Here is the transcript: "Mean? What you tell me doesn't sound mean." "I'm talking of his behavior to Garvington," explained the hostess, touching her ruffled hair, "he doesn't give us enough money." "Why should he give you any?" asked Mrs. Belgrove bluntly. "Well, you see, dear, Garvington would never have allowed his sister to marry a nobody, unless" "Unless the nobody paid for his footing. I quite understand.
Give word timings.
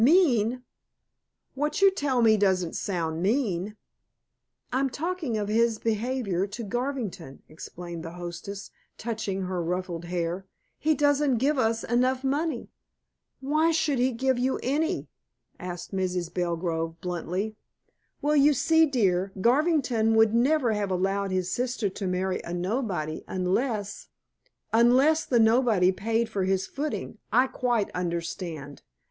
"Mean? 0.03 0.63
What 1.53 1.79
you 1.83 1.91
tell 1.91 2.23
me 2.23 2.35
doesn't 2.35 2.73
sound 2.75 3.21
mean." 3.21 3.77
"I'm 4.73 4.89
talking 4.89 5.37
of 5.37 5.47
his 5.47 5.77
behavior 5.77 6.47
to 6.47 6.63
Garvington," 6.63 7.43
explained 7.47 8.01
the 8.03 8.13
hostess, 8.13 8.71
touching 8.97 9.43
her 9.43 9.61
ruffled 9.61 10.05
hair, 10.05 10.47
"he 10.79 10.95
doesn't 10.95 11.37
give 11.37 11.59
us 11.59 11.83
enough 11.83 12.23
money." 12.23 12.71
"Why 13.41 13.69
should 13.69 13.99
he 13.99 14.11
give 14.11 14.39
you 14.39 14.59
any?" 14.63 15.07
asked 15.59 15.93
Mrs. 15.93 16.33
Belgrove 16.33 16.99
bluntly. 16.99 17.55
"Well, 18.23 18.35
you 18.35 18.55
see, 18.55 18.87
dear, 18.87 19.31
Garvington 19.39 20.15
would 20.15 20.33
never 20.33 20.71
have 20.73 20.89
allowed 20.89 21.29
his 21.29 21.51
sister 21.51 21.89
to 21.89 22.07
marry 22.07 22.41
a 22.43 22.55
nobody, 22.55 23.23
unless" 23.27 24.07
"Unless 24.73 25.25
the 25.25 25.39
nobody 25.39 25.91
paid 25.91 26.27
for 26.27 26.45
his 26.45 26.65
footing. 26.65 27.19
I 27.31 27.45
quite 27.45 27.91
understand. 27.91 28.81